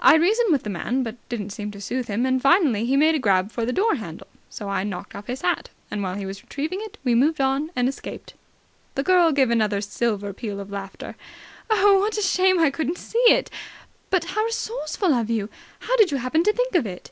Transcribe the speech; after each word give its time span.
"I 0.00 0.14
reasoned 0.14 0.52
with 0.52 0.62
the 0.62 0.70
man, 0.70 1.02
but 1.02 1.16
didn't 1.28 1.50
seem 1.52 1.70
to 1.72 1.82
soothe 1.82 2.08
him, 2.08 2.24
and 2.24 2.40
finally 2.40 2.86
he 2.86 2.96
made 2.96 3.14
a 3.14 3.18
grab 3.18 3.52
for 3.52 3.66
the 3.66 3.74
door 3.74 3.96
handle, 3.96 4.26
so 4.48 4.70
I 4.70 4.84
knocked 4.84 5.14
off 5.14 5.26
his 5.26 5.42
hat, 5.42 5.68
and 5.90 6.02
while 6.02 6.14
he 6.14 6.24
was 6.24 6.42
retrieving 6.42 6.78
it 6.80 6.96
we 7.04 7.14
moved 7.14 7.42
on 7.42 7.70
and 7.76 7.86
escaped." 7.86 8.32
The 8.94 9.02
girl 9.02 9.32
gave 9.32 9.50
another 9.50 9.82
silver 9.82 10.32
peal 10.32 10.60
of 10.60 10.70
laughter. 10.70 11.14
"Oh, 11.68 11.98
what 11.98 12.16
a 12.16 12.22
shame 12.22 12.58
I 12.58 12.70
couldn't 12.70 12.96
see 12.96 13.18
it. 13.28 13.50
But 14.08 14.24
how 14.32 14.42
resourceful 14.44 15.12
of 15.12 15.28
you! 15.28 15.50
How 15.80 15.94
did 15.98 16.10
you 16.10 16.16
happen 16.16 16.42
to 16.44 16.54
think 16.54 16.74
of 16.74 16.86
it?" 16.86 17.10